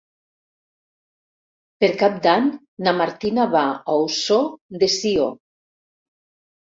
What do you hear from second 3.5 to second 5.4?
va a Ossó de Sió.